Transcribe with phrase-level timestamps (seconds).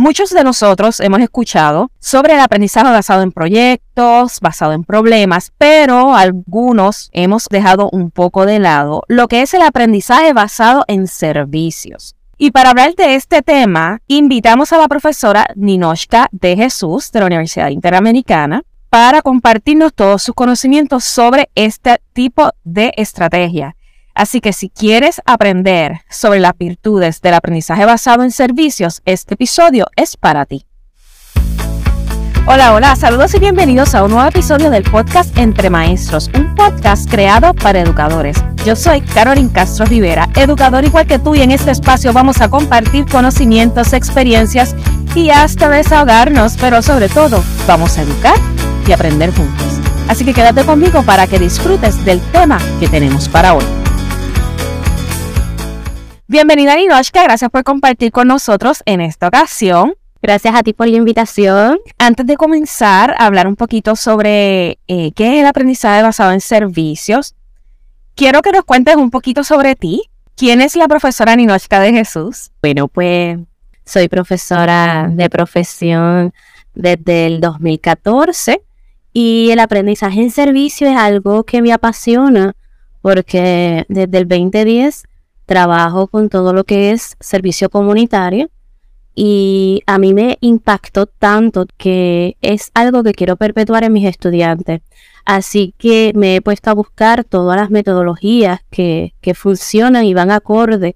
[0.00, 6.14] Muchos de nosotros hemos escuchado sobre el aprendizaje basado en proyectos, basado en problemas, pero
[6.14, 12.16] algunos hemos dejado un poco de lado lo que es el aprendizaje basado en servicios.
[12.38, 17.26] Y para hablar de este tema, invitamos a la profesora Ninoshka de Jesús de la
[17.26, 23.76] Universidad Interamericana para compartirnos todos sus conocimientos sobre este tipo de estrategia.
[24.20, 29.86] Así que si quieres aprender sobre las virtudes del aprendizaje basado en servicios, este episodio
[29.96, 30.66] es para ti.
[32.44, 37.10] Hola, hola, saludos y bienvenidos a un nuevo episodio del podcast Entre Maestros, un podcast
[37.10, 38.36] creado para educadores.
[38.66, 42.50] Yo soy Carolyn Castro Rivera, educador igual que tú y en este espacio vamos a
[42.50, 44.76] compartir conocimientos, experiencias
[45.14, 48.36] y hasta desahogarnos, pero sobre todo vamos a educar
[48.86, 49.80] y aprender juntos.
[50.08, 53.79] Así que quédate conmigo para que disfrutes del tema que tenemos para hoy.
[56.30, 59.94] Bienvenida Ninoshka, gracias por compartir con nosotros en esta ocasión.
[60.22, 61.80] Gracias a ti por la invitación.
[61.98, 66.40] Antes de comenzar a hablar un poquito sobre eh, qué es el aprendizaje basado en
[66.40, 67.34] servicios,
[68.14, 70.04] quiero que nos cuentes un poquito sobre ti.
[70.36, 72.52] ¿Quién es la profesora Ninochka de Jesús?
[72.62, 73.36] Bueno, pues
[73.84, 76.32] soy profesora de profesión
[76.74, 78.62] desde el 2014
[79.12, 82.54] y el aprendizaje en servicio es algo que me apasiona
[83.02, 85.09] porque desde el 2010
[85.50, 88.50] trabajo con todo lo que es servicio comunitario
[89.16, 94.80] y a mí me impactó tanto que es algo que quiero perpetuar en mis estudiantes.
[95.24, 100.30] Así que me he puesto a buscar todas las metodologías que, que funcionan y van
[100.30, 100.94] acorde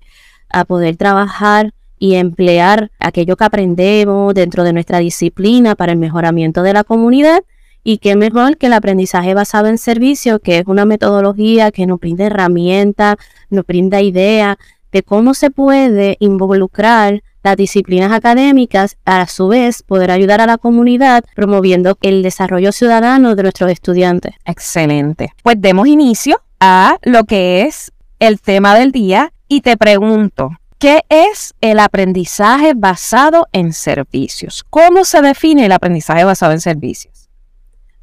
[0.50, 6.62] a poder trabajar y emplear aquello que aprendemos dentro de nuestra disciplina para el mejoramiento
[6.62, 7.42] de la comunidad
[7.84, 12.00] y qué mejor que el aprendizaje basado en servicio, que es una metodología que nos
[12.00, 13.16] brinda herramientas,
[13.50, 14.56] nos brinda ideas
[14.90, 20.56] de cómo se puede involucrar las disciplinas académicas, a su vez poder ayudar a la
[20.56, 24.34] comunidad promoviendo el desarrollo ciudadano de nuestros estudiantes.
[24.46, 25.34] Excelente.
[25.42, 31.02] Pues demos inicio a lo que es el tema del día y te pregunto, ¿qué
[31.10, 34.64] es el aprendizaje basado en servicios?
[34.70, 37.23] ¿Cómo se define el aprendizaje basado en servicios?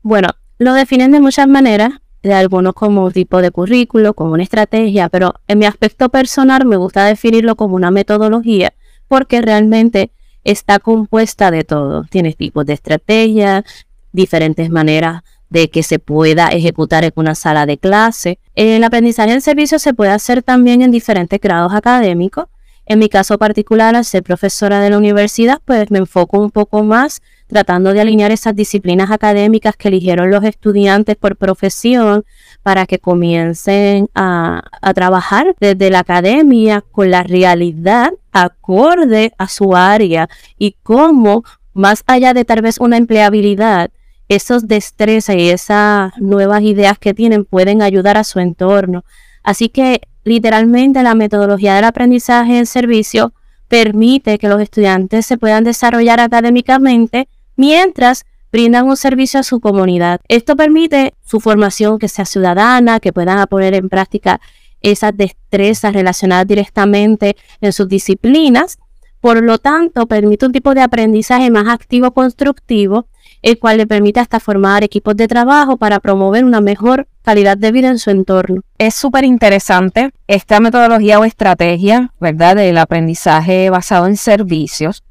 [0.04, 1.92] Bueno, lo definen de muchas maneras,
[2.24, 6.76] de algunos como tipo de currículo, como una estrategia, pero en mi aspecto personal me
[6.78, 8.74] gusta definirlo como una metodología
[9.08, 10.12] porque realmente
[10.44, 12.06] está compuesta de todo.
[12.10, 13.66] Tienes tipos de estrategia,
[14.12, 18.40] diferentes maneras de que se pueda ejecutar en una sala de clase.
[18.56, 22.46] El aprendizaje en servicio se puede hacer también en diferentes grados académicos.
[22.86, 26.84] En mi caso particular, al ser profesora de la universidad, pues me enfoco un poco
[26.84, 32.24] más tratando de alinear esas disciplinas académicas que eligieron los estudiantes por profesión
[32.64, 34.64] para que comiencen a,
[34.96, 42.34] trabajar desde la academia con la realidad acorde a su área y cómo, más allá
[42.34, 43.92] de tal vez una empleabilidad,
[44.30, 49.04] esos destrezas y esas nuevas ideas que tienen pueden ayudar a su entorno.
[49.44, 53.34] Así que literalmente la metodología del aprendizaje en servicio
[53.68, 60.20] permite que los estudiantes se puedan desarrollar académicamente mientras brindan un servicio a su comunidad.
[60.28, 64.42] Esto permite su formación que sea ciudadana, que puedan poner en práctica
[64.82, 68.78] esas destrezas relacionadas directamente en sus disciplinas.
[69.22, 73.06] Por lo tanto, permite un tipo de aprendizaje más activo constructivo,
[73.44, 77.72] el cual le permite hasta formar equipos de trabajo para promover una mejor calidad de
[77.72, 78.62] vida en su entorno.
[78.80, 85.04] Es súper interesante esta metodología o estrategia, ¿verdad?, del aprendizaje basado en servicios,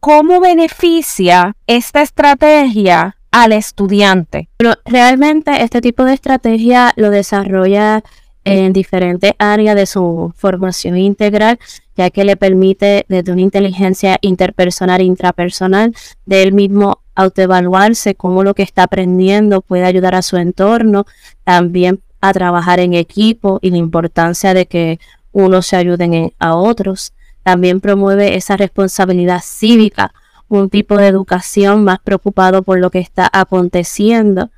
[0.00, 4.48] ¿Cómo beneficia esta estrategia al estudiante?
[4.56, 8.04] Pero realmente este tipo de estrategia lo desarrolla
[8.44, 11.58] en diferentes áreas de su formación integral,
[11.96, 15.94] ya que le permite desde una inteligencia interpersonal e intrapersonal
[16.26, 21.06] de él mismo autoevaluarse cómo lo que está aprendiendo puede ayudar a su entorno,
[21.42, 25.00] también a trabajar en equipo y la importancia de que
[25.32, 27.12] unos se ayuden a otros.
[27.48, 30.12] También promueve esa responsabilidad cívica,
[30.48, 34.50] un tipo de educación más preocupado por lo que está aconteciendo,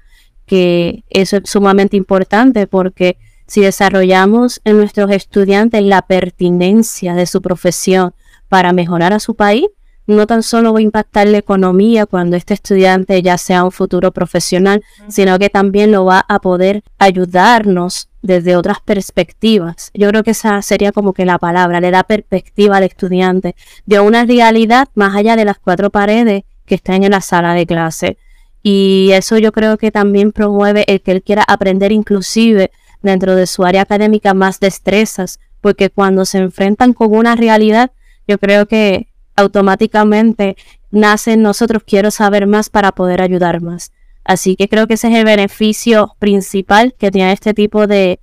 [0.44, 3.16] que eso es sumamente importante porque
[3.46, 8.12] si desarrollamos en nuestros estudiantes la pertinencia de su profesión
[8.48, 9.68] para mejorar a su país,
[10.06, 14.10] no tan solo va a impactar la economía cuando este estudiante ya sea un futuro
[14.12, 19.90] profesional, sino que también lo va a poder ayudarnos desde otras perspectivas.
[19.94, 23.54] Yo creo que esa sería como que la palabra, le da perspectiva al estudiante
[23.86, 27.66] de una realidad más allá de las cuatro paredes que están en la sala de
[27.66, 28.18] clase.
[28.62, 32.70] Y eso yo creo que también promueve el que él quiera aprender inclusive
[33.02, 37.92] dentro de su área académica más destrezas, porque cuando se enfrentan con una realidad,
[38.28, 39.09] yo creo que
[39.40, 40.56] automáticamente
[40.90, 43.92] nace en nosotros quiero saber más para poder ayudar más.
[44.24, 48.20] Así que creo que ese es el beneficio principal que tiene este tipo de,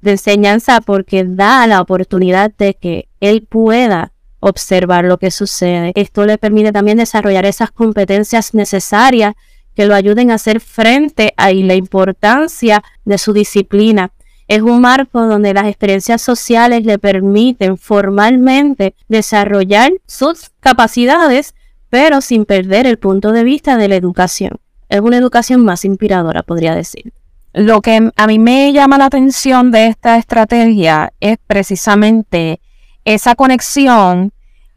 [0.00, 5.92] de enseñanza porque da la oportunidad de que él pueda observar lo que sucede.
[5.94, 9.34] Esto le permite también desarrollar esas competencias necesarias
[9.74, 14.12] que lo ayuden a hacer frente a la importancia de su disciplina.
[14.50, 21.54] Es un marco donde las experiencias sociales le permiten formalmente desarrollar sus capacidades,
[21.88, 24.58] pero sin perder el punto de vista de la educación.
[24.88, 27.12] Es una educación más inspiradora, podría decir.
[27.52, 32.60] Lo que a mí me llama la atención de esta estrategia es precisamente
[33.04, 34.32] esa conexión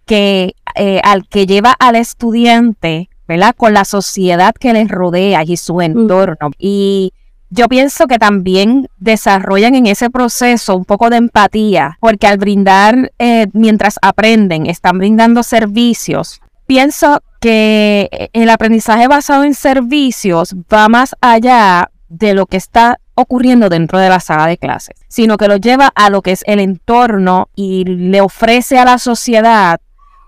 [0.06, 3.56] que eh, al que lleva al estudiante, ¿verdad?
[3.58, 6.52] Con la sociedad que les rodea y su entorno.
[6.60, 7.12] Y
[7.54, 13.12] yo pienso que también desarrollan en ese proceso un poco de empatía, porque al brindar,
[13.20, 16.42] eh, mientras aprenden, están brindando servicios.
[16.66, 23.70] Pienso que el aprendizaje basado en servicios va más allá de lo que está ocurriendo
[23.70, 26.60] dentro de la sala de clases, sino que lo lleva a lo que es el
[26.60, 29.80] entorno y le ofrece a la sociedad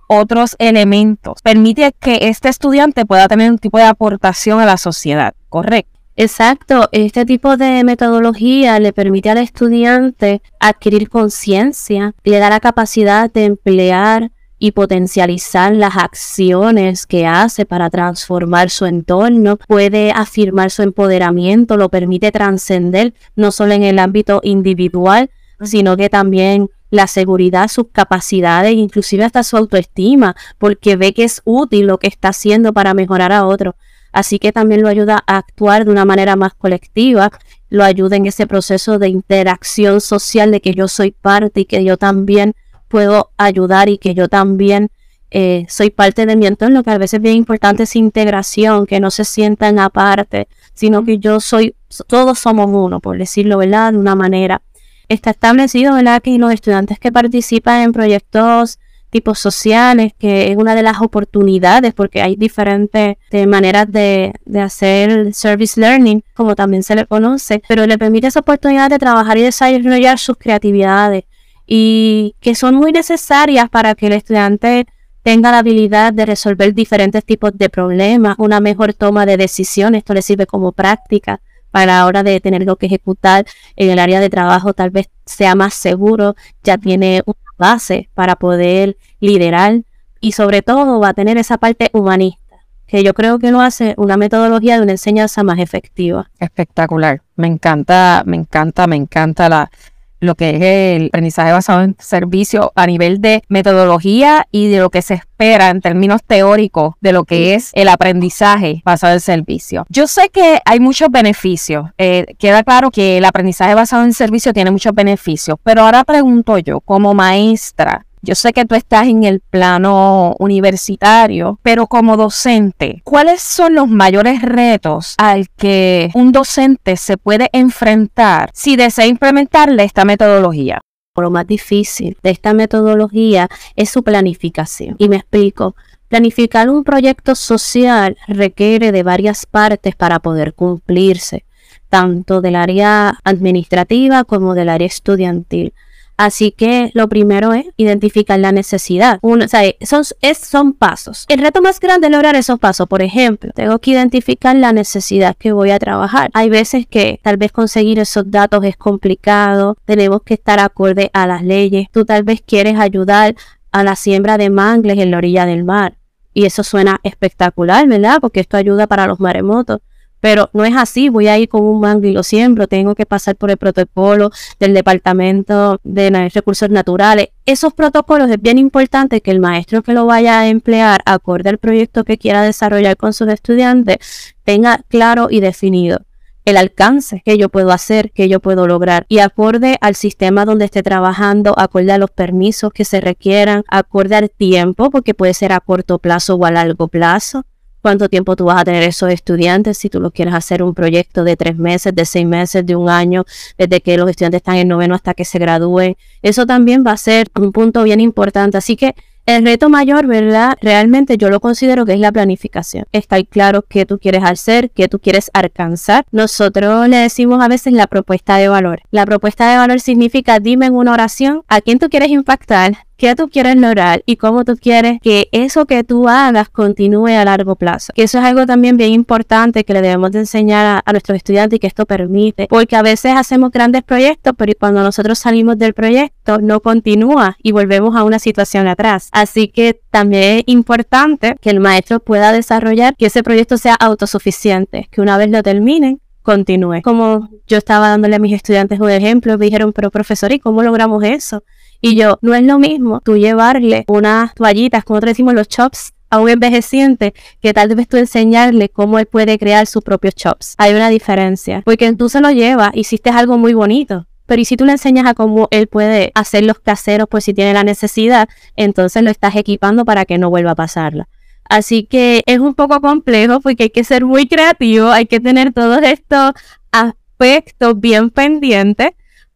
[0.08, 1.42] otros elementos.
[1.42, 5.95] Permite que este estudiante pueda tener un tipo de aportación a la sociedad, ¿correcto?
[6.18, 13.30] Exacto, este tipo de metodología le permite al estudiante adquirir conciencia, le da la capacidad
[13.32, 20.84] de emplear y potencializar las acciones que hace para transformar su entorno, puede afirmar su
[20.84, 25.30] empoderamiento, lo permite trascender no solo en el ámbito individual,
[25.62, 31.42] sino que también la seguridad, sus capacidades, inclusive hasta su autoestima, porque ve que es
[31.44, 33.76] útil lo que está haciendo para mejorar a otro.
[34.16, 37.32] Así que también lo ayuda a actuar de una manera más colectiva,
[37.70, 41.84] lo ayuda en ese proceso de interacción social de que yo soy parte y que
[41.84, 42.54] yo también
[42.88, 44.90] puedo ayudar y que yo también
[45.32, 49.02] eh, soy parte de mi entorno, que a veces es bien importante esa integración, que
[49.02, 51.76] no se sientan aparte, sino que yo soy,
[52.08, 53.92] todos somos uno, por decirlo, ¿verdad?
[53.92, 54.62] De una manera.
[55.10, 56.22] Está establecido, ¿verdad?
[56.22, 58.80] Que los estudiantes que participan en proyectos
[59.16, 64.60] tipos sociales, que es una de las oportunidades, porque hay diferentes eh, maneras de, de,
[64.60, 69.38] hacer service learning, como también se le conoce, pero le permite esa oportunidad de trabajar
[69.38, 71.24] y desarrollar sus creatividades,
[71.66, 74.86] y que son muy necesarias para que el estudiante
[75.24, 80.14] tenga la habilidad de resolver diferentes tipos de problemas, una mejor toma de decisiones, esto
[80.14, 81.40] le sirve como práctica
[81.72, 83.46] para la hora de tenerlo que ejecutar
[83.78, 88.36] en el área de trabajo, tal vez sea más seguro, ya tiene una base para
[88.36, 89.84] poder liderar
[90.20, 92.46] y sobre todo va a tener esa parte humanista
[92.88, 96.30] que yo creo que lo hace una metodología de una enseñanza más efectiva.
[96.40, 97.22] Espectacular.
[97.36, 99.72] Me encanta, me encanta, me encanta la,
[100.20, 100.62] lo que es
[101.02, 105.70] el aprendizaje basado en servicio a nivel de metodología y de lo que se espera
[105.70, 109.86] en términos teóricos de lo que es el aprendizaje basado en servicio.
[109.90, 114.54] Yo sé que hay muchos beneficios, eh, queda claro que el aprendizaje basado en servicio
[114.54, 119.24] tiene muchos beneficios, pero ahora pregunto yo, como maestra, yo sé que tú estás en
[119.24, 126.98] el plano universitario, pero como docente, ¿cuáles son los mayores retos al que un docente
[126.98, 130.82] se puede enfrentar si desea implementarle esta metodología?
[131.16, 134.96] Lo más difícil de esta metodología es su planificación.
[134.98, 135.76] Y me explico.
[136.08, 141.46] Planificar un proyecto social requiere de varias partes para poder cumplirse,
[141.90, 145.74] tanto del área administrativa como del área estudiantil.
[146.18, 149.20] Así que lo primero es identificar la necesidad.
[149.22, 151.26] o sea, son, es, son pasos.
[151.28, 152.88] El reto más grande es lograr esos pasos.
[152.88, 156.30] Por ejemplo, tengo que identificar la necesidad que voy a trabajar.
[156.34, 159.78] Hay veces que tal vez conseguir esos datos es complicado.
[159.86, 161.88] Tenemos que estar acorde a las leyes.
[161.92, 163.36] Tú tal vez quieres ayudar
[163.72, 165.98] a la siembra de mangles en la orilla del mar.
[166.34, 168.20] Y eso suena espectacular, ¿verdad?
[168.22, 169.80] Porque esto ayuda para los maremotos.
[170.26, 173.06] Pero no es así, voy a ir con un mango y lo siembro, tengo que
[173.06, 177.28] pasar por el protocolo del Departamento de Recursos Naturales.
[177.46, 181.60] Esos protocolos es bien importante que el maestro que lo vaya a emplear, acorde al
[181.60, 186.00] proyecto que quiera desarrollar con sus estudiantes, tenga claro y definido
[186.44, 190.66] el alcance que yo puedo hacer, que yo puedo lograr y acorde al sistema donde
[190.66, 195.54] esté trabajando, acorde a los permisos que se requieran, acorde al tiempo, porque puede ser
[195.54, 197.46] a corto plazo o a largo plazo
[197.86, 201.24] cuánto tiempo tú vas a tener esos estudiantes, si tú lo quieres hacer un proyecto
[201.24, 203.26] de tres meses, de seis meses, de un año,
[203.60, 205.96] desde que los estudiantes están en noveno hasta que se gradúen.
[206.24, 208.58] Eso también va a ser un punto bien importante.
[208.58, 208.96] Así que
[209.28, 210.58] el reto mayor, ¿verdad?
[210.62, 212.86] Realmente yo lo considero que es la planificación.
[212.92, 216.06] Está claro qué tú quieres hacer, qué tú quieres alcanzar.
[216.12, 218.82] Nosotros le decimos a veces la propuesta de valor.
[218.90, 223.16] La propuesta de valor significa dime en una oración a quién tú quieres impactar, qué
[223.16, 227.56] tú quieres lograr y cómo tú quieres que eso que tú hagas continúe a largo
[227.56, 227.94] plazo.
[227.94, 231.58] Que eso es algo también bien importante que le debemos de enseñar a, nuestros estudiantes
[231.58, 235.74] y que esto permite, porque a veces hacemos grandes proyectos, pero cuando nosotros salimos del
[235.74, 239.10] proyecto no continúa y volvemos a una situación atrás.
[239.12, 244.88] Así que también es importante que el maestro pueda desarrollar que ese proyecto sea autosuficiente,
[244.92, 246.82] que una vez lo terminen, continúe.
[246.82, 250.64] Como yo estaba dándole a mis estudiantes un ejemplo, me dijeron, pero profesor, ¿y cómo
[250.64, 251.44] logramos eso?
[251.86, 255.94] Y yo, no es lo mismo tú llevarle unas toallitas, como nosotros decimos los chops,
[256.10, 257.14] a un envejeciente
[257.44, 260.56] que tal vez tú enseñarle cómo él puede crear sus propios chops.
[260.58, 264.08] Hay una diferencia, porque tú se lo llevas, hiciste algo muy bonito.
[264.26, 267.36] Pero y si tú le enseñas a cómo él puede hacer los caseros, pues si
[267.36, 271.08] tiene la necesidad, entonces lo estás equipando para que no vuelva a pasarla.
[271.48, 275.54] Así que es un poco complejo porque hay que ser muy creativo, hay que tener
[275.54, 276.32] todos estos
[276.72, 278.90] aspectos bien pendientes,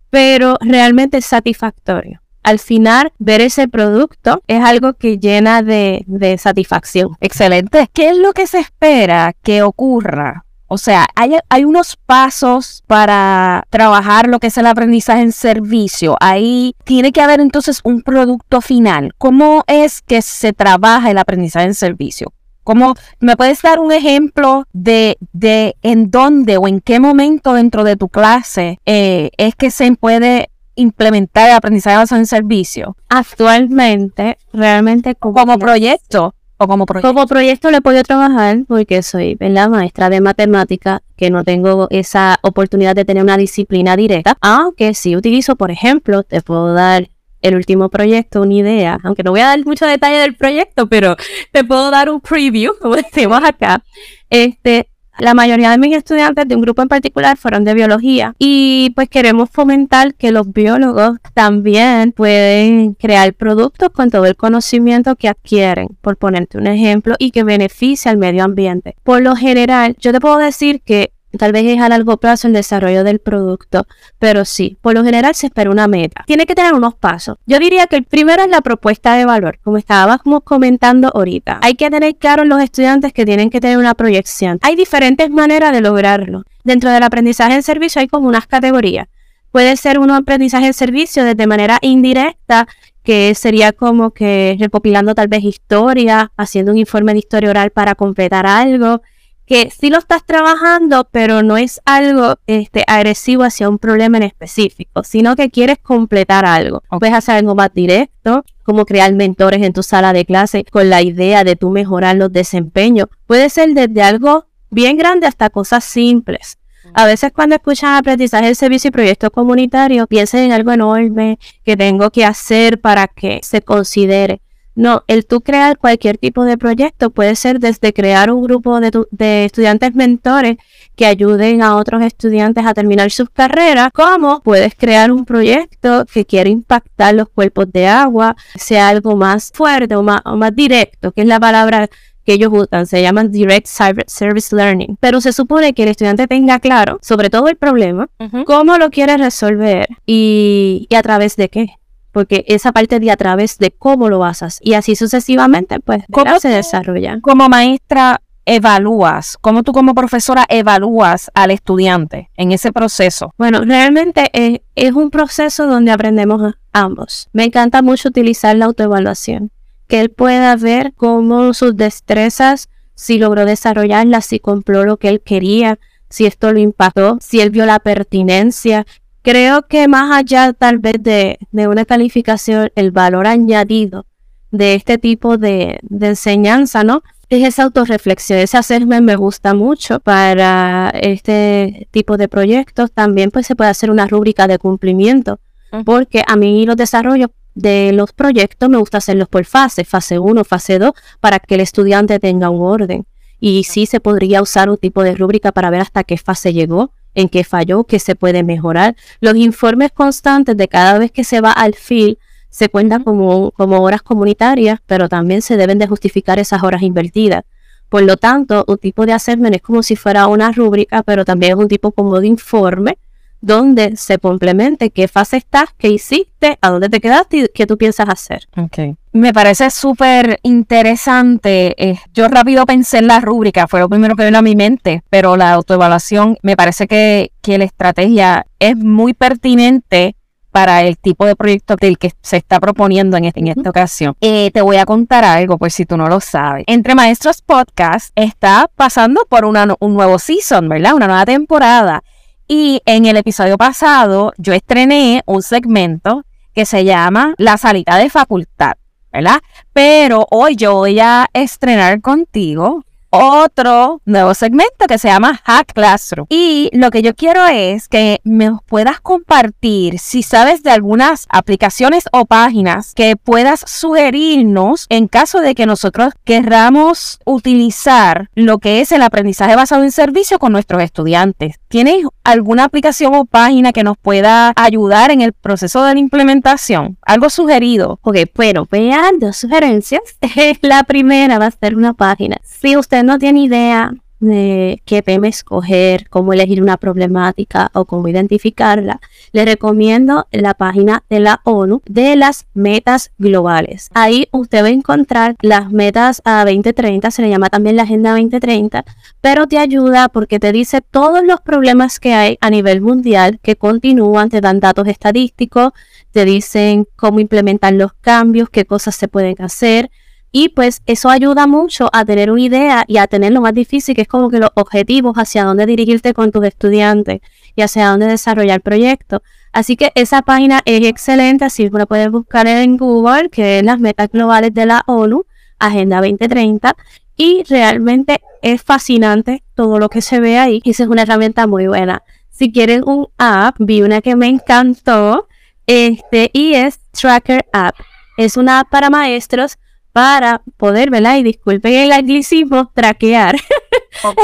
[0.09, 6.03] pero realmente es satisfactorio al final ver ese producto es algo que llena de,
[6.39, 7.15] satisfacción.
[7.21, 7.89] Excelente.
[7.93, 10.45] ¿Qué es lo que se espera que ocurra?
[10.67, 16.15] O sea, hay, hay, unos pasos para trabajar lo que es el aprendizaje en servicio.
[16.19, 19.13] Ahí tiene que haber entonces un producto final.
[19.17, 22.33] ¿Cómo es que se trabaja el aprendizaje en servicio?
[22.63, 27.83] ¿Cómo me puedes dar un ejemplo de, de en dónde o en qué momento dentro
[27.83, 32.95] de tu clase eh, es que se puede implementar el aprendizaje basado en servicio?
[33.09, 36.35] Actualmente, realmente como, proyecto.
[36.57, 37.13] O como proyecto.
[37.13, 42.39] Como proyecto le puedo trabajar porque soy la maestra de matemática, que no tengo esa
[42.41, 47.09] oportunidad de tener una disciplina directa, aunque sí utilizo, por ejemplo, te puedo dar
[47.41, 51.15] el último proyecto, una idea, aunque no voy a dar mucho detalle del proyecto, pero
[51.51, 53.83] te puedo dar un preview, como decimos acá.
[54.29, 58.91] Este, la mayoría de mis estudiantes de un grupo en particular fueron de biología y
[58.95, 65.27] pues queremos fomentar que los biólogos también pueden crear productos con todo el conocimiento que
[65.27, 68.95] adquieren, por ponerte un ejemplo, y que beneficie al medio ambiente.
[69.03, 72.53] Por lo general, yo te puedo decir que Tal vez es a largo plazo el
[72.53, 73.85] desarrollo del producto,
[74.17, 76.23] pero sí, por lo general se espera una meta.
[76.25, 77.37] Tiene que tener unos pasos.
[77.45, 81.59] Yo diría que el primero es la propuesta de valor, como estábamos comentando ahorita.
[81.61, 84.57] Hay que tener claro los estudiantes que tienen que tener una proyección.
[84.63, 86.43] Hay diferentes maneras de lograrlo.
[86.63, 89.07] Dentro del aprendizaje en servicio hay como unas categorías.
[89.51, 92.67] Puede ser un aprendizaje en servicio desde manera indirecta,
[93.03, 97.95] que sería como que recopilando tal vez historia, haciendo un informe de historia oral para
[97.95, 99.01] completar algo
[99.49, 104.23] que sí lo estás trabajando, pero no es algo este, agresivo hacia un problema en
[104.23, 106.83] específico, sino que quieres completar algo.
[106.99, 111.01] Puedes hacer algo más directo, como crear mentores en tu sala de clase con la
[111.01, 113.07] idea de tú mejorar los desempeños.
[113.25, 116.59] Puede ser desde algo bien grande hasta cosas simples.
[116.93, 121.75] A veces cuando escuchan aprendizaje de servicio y proyectos comunitarios, piensan en algo enorme que
[121.75, 124.41] tengo que hacer para que se considere.
[124.79, 129.43] No, el tú crear cualquier tipo de proyecto puede ser desde crear un grupo de,
[129.43, 130.55] estudiantes mentores
[130.95, 136.25] que ayuden a otros estudiantes a terminar sus carreras, como puedes crear un proyecto que
[136.25, 141.23] quiere impactar los cuerpos de agua, sea algo más fuerte o más, más directo, que
[141.23, 141.89] es la palabra
[142.23, 144.95] que ellos usan, se llaman Direct Service Learning.
[145.01, 148.07] Pero se supone que el estudiante tenga claro, sobre todo el problema,
[148.45, 151.79] cómo lo quiere resolver y, y a través de qué
[152.11, 156.39] porque esa parte de a través de cómo lo haces y así sucesivamente, pues ¿Cómo
[156.39, 157.19] se desarrolla.
[157.21, 163.31] Como maestra, evalúas, cómo tú como profesora evalúas al estudiante en ese proceso.
[163.37, 167.29] Bueno, realmente es, es un proceso donde aprendemos ambos.
[167.31, 169.51] Me encanta mucho utilizar la autoevaluación,
[169.87, 175.21] que él pueda ver cómo sus destrezas, si logró desarrollarlas, si cumplió lo que él
[175.21, 175.77] quería,
[176.09, 178.85] si esto lo impactó, si él vio la pertinencia,
[179.21, 184.05] Creo que más allá tal vez de, una calificación, el valor añadido
[184.51, 187.03] de este tipo de, enseñanza, ¿no?
[187.29, 192.91] Es esa autorreflexión, ese hacerme me gusta mucho para este tipo de proyectos.
[192.91, 195.39] También pues se puede hacer una rúbrica de cumplimiento,
[195.85, 200.43] porque a mí los desarrollos de los proyectos me gusta hacerlos por fase, fase 1,
[200.43, 203.05] fase 2, para que el estudiante tenga un orden.
[203.39, 206.93] Y sí se podría usar un tipo de rúbrica para ver hasta qué fase llegó
[207.19, 208.95] en qué falló, qué se puede mejorar.
[209.19, 212.17] Los informes constantes de cada vez que se va al field
[212.49, 217.43] se cuentan como, como horas comunitarias, pero también se deben de justificar esas horas invertidas.
[217.89, 221.53] Por lo tanto, un tipo de assessment es como si fuera una rúbrica, pero también
[221.53, 222.97] es un tipo como de informe
[223.41, 227.77] donde se complemente qué fase estás, qué hiciste, a dónde te quedaste y qué tú
[227.77, 228.47] piensas hacer.
[228.55, 228.95] Okay.
[229.11, 231.75] Me parece súper interesante.
[231.77, 235.03] Eh, yo rápido pensé en la rúbrica, fue lo primero que vino a mi mente,
[235.09, 240.15] pero la autoevaluación me parece que, que la estrategia es muy pertinente
[240.51, 244.15] para el tipo de proyecto del que se está proponiendo en, este, en esta ocasión.
[244.19, 246.63] Eh, te voy a contar algo, por si tú no lo sabes.
[246.67, 250.95] Entre Maestros Podcast está pasando por una, un nuevo season, ¿verdad?
[250.95, 252.03] Una nueva temporada.
[252.51, 256.25] Y en el episodio pasado yo estrené un segmento
[256.55, 258.73] que se llama La salita de facultad,
[259.13, 259.39] ¿verdad?
[259.71, 266.25] Pero hoy yo voy a estrenar contigo otro nuevo segmento que se llama Hack Classroom.
[266.29, 272.05] Y lo que yo quiero es que me puedas compartir si sabes de algunas aplicaciones
[272.11, 278.91] o páginas que puedas sugerirnos en caso de que nosotros querramos utilizar lo que es
[278.91, 281.58] el aprendizaje basado en servicio con nuestros estudiantes.
[281.69, 286.97] ¿Tienes alguna aplicación o página que nos pueda ayudar en el proceso de la implementación?
[287.03, 287.99] Algo sugerido.
[288.01, 290.01] Ok, bueno, vean dos sugerencias.
[290.61, 292.37] la primera va a ser una página.
[292.43, 298.07] Si usted no tiene idea de qué tema escoger, cómo elegir una problemática o cómo
[298.07, 298.99] identificarla,
[299.31, 303.89] le recomiendo la página de la ONU de las metas globales.
[303.93, 308.11] Ahí usted va a encontrar las metas a 2030, se le llama también la Agenda
[308.11, 308.85] 2030,
[309.21, 313.55] pero te ayuda porque te dice todos los problemas que hay a nivel mundial que
[313.55, 315.71] continúan, te dan datos estadísticos,
[316.11, 319.89] te dicen cómo implementar los cambios, qué cosas se pueden hacer
[320.31, 323.95] y pues eso ayuda mucho a tener una idea y a tener lo más difícil,
[323.95, 327.21] que es como que los objetivos hacia dónde dirigirte con tus estudiantes
[327.55, 329.21] y hacia dónde desarrollar proyectos.
[329.51, 333.63] Así que esa página es excelente, así que la puedes buscar en Google, que es
[333.63, 335.25] las metas globales de la ONU,
[335.57, 336.75] Agenda 2030,
[337.17, 341.47] y realmente es fascinante todo lo que se ve ahí y esa es una herramienta
[341.47, 342.03] muy buena.
[342.29, 345.27] Si quieren un app, vi una que me encantó,
[345.67, 347.75] este, y es Tracker App.
[348.17, 349.57] Es una app para maestros
[349.91, 351.17] para poder, ¿verdad?
[351.17, 353.35] Y disculpen el anglicismo, traquear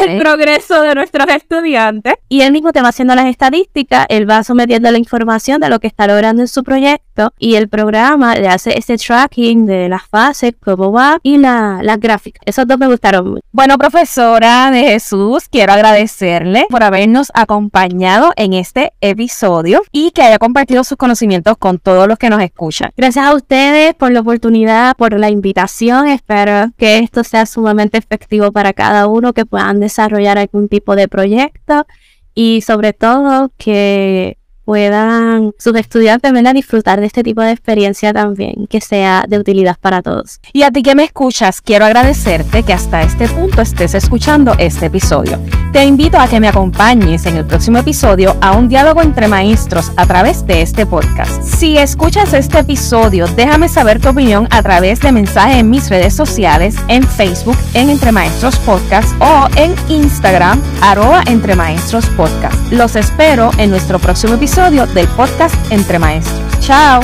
[0.06, 2.16] el progreso de nuestros estudiantes.
[2.30, 5.80] Y él mismo te va haciendo las estadísticas, él va sometiendo la información de lo
[5.80, 10.04] que está logrando en su proyecto y el programa le hace ese tracking de las
[10.04, 12.42] fases, cómo va y la, las gráficas.
[12.46, 13.42] Esos dos me gustaron mucho.
[13.52, 20.40] Bueno, profesora de Jesús, quiero agradecerle por habernos acompañado en este episodio y que haya
[20.40, 22.92] compartido sus conocimientos con todos los que nos escuchan.
[22.98, 26.08] Gracias a ustedes por la oportunidad, por la invitación.
[26.08, 31.08] Espero que esto sea sumamente efectivo para cada uno que puedan desarrollar algún tipo de
[31.08, 31.86] proyecto
[32.34, 38.68] y sobre todo que puedan sus estudiantes a disfrutar de este tipo de experiencia también,
[38.68, 40.40] que sea de utilidad para todos.
[40.52, 44.88] Y a ti que me escuchas, quiero agradecerte que hasta este punto estés escuchando este
[44.88, 45.40] episodio.
[45.72, 49.92] Te invito a que me acompañes en el próximo episodio a un diálogo entre maestros
[49.98, 51.42] a través de este podcast.
[51.44, 56.14] Si escuchas este episodio, déjame saber tu opinión a través de mensaje en mis redes
[56.14, 62.56] sociales, en Facebook, en Entre Maestros Podcast o en Instagram, arroba Entre Maestros Podcast.
[62.72, 66.60] Los espero en nuestro próximo episodio del podcast Entre Maestros.
[66.62, 67.02] Chao.